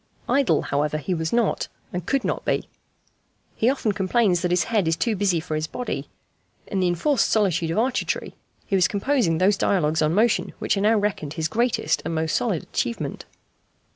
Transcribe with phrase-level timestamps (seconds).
[0.27, 2.67] Idle, however, he was not and could not be.
[3.55, 6.09] He often complains that his head is too busy for his body.
[6.65, 8.33] In the enforced solitude of Arcetri
[8.65, 12.35] he was composing those dialogues on motion which are now reckoned his greatest and most
[12.35, 13.25] solid achievement.